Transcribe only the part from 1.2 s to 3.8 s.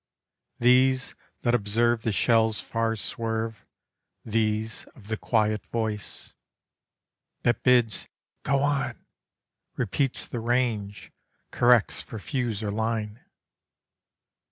that observe the shell's far swerve,